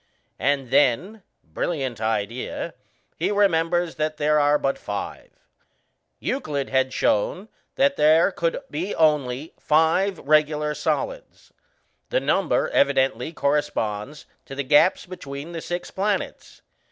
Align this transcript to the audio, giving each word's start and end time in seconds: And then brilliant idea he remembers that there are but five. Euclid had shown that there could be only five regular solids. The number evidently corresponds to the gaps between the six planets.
And 0.39 0.71
then 0.71 1.21
brilliant 1.43 2.01
idea 2.01 2.73
he 3.17 3.29
remembers 3.29 3.97
that 3.97 4.17
there 4.17 4.39
are 4.39 4.57
but 4.57 4.79
five. 4.79 5.29
Euclid 6.17 6.69
had 6.71 6.91
shown 6.91 7.49
that 7.75 7.97
there 7.97 8.31
could 8.31 8.59
be 8.71 8.95
only 8.95 9.53
five 9.59 10.17
regular 10.17 10.73
solids. 10.73 11.53
The 12.09 12.19
number 12.19 12.67
evidently 12.69 13.31
corresponds 13.31 14.25
to 14.47 14.55
the 14.55 14.63
gaps 14.63 15.05
between 15.05 15.51
the 15.51 15.61
six 15.61 15.91
planets. 15.91 16.63